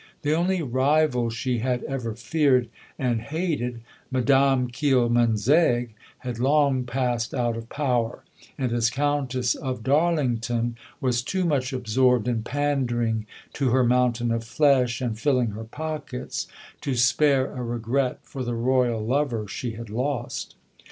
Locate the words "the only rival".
0.23-1.29